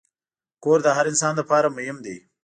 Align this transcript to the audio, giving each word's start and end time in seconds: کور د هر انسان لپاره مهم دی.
کور 0.63 0.79
د 0.83 0.87
هر 0.97 1.05
انسان 1.11 1.33
لپاره 1.39 1.67
مهم 1.77 1.97
دی. 2.05 2.17